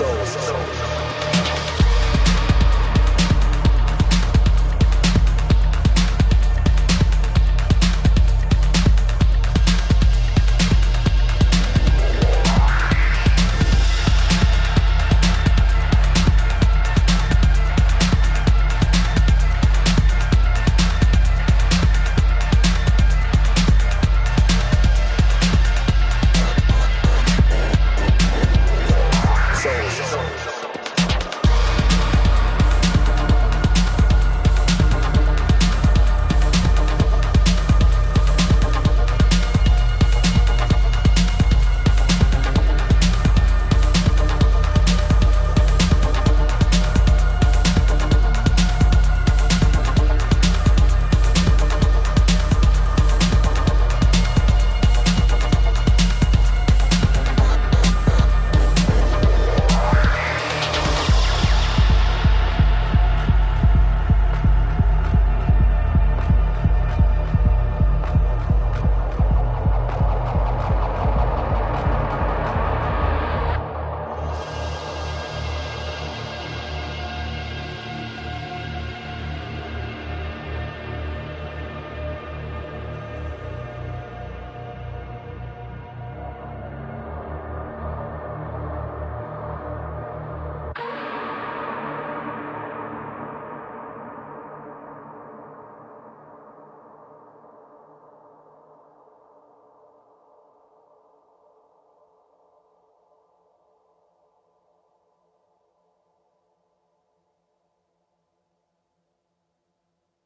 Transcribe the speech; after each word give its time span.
soul. 0.00 0.24
sou. 0.24 0.99